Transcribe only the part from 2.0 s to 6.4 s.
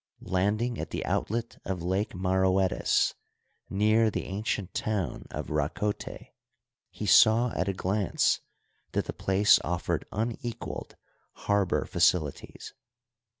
Maroetis, near the ancient town of Rakote,